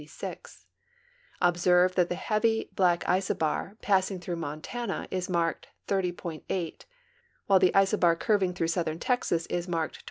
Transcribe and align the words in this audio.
Observe 1.41 1.93
that 1.93 2.09
the 2.09 2.15
heavy, 2.15 2.67
black 2.73 3.03
isobar 3.03 3.79
passing 3.83 4.19
through 4.19 4.35
Montana 4.35 5.07
is 5.11 5.29
marked 5.29 5.67
30.8, 5.87 6.41
while 7.45 7.59
the 7.59 7.69
isobar 7.75 8.19
curving 8.19 8.55
through 8.55 8.69
southern 8.69 8.97
Texas 8.97 9.45
is 9.45 9.67
marked 9.67 9.97
29. 9.99 9.99